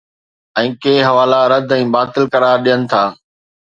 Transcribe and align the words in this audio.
۽ 0.61 0.69
ڪي 0.85 0.93
حوالا 1.09 1.39
رد 1.53 1.69
۽ 1.79 1.87
باطل 1.99 2.23
قرار 2.35 2.57
ڏين 2.69 2.79
ٿا 2.93 3.03